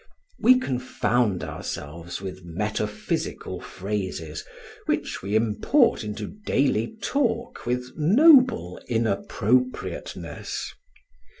[0.39, 4.43] We confound ourselves with metaphysical phrases,
[4.87, 10.73] which we import into daily talk with noble inappropriateness.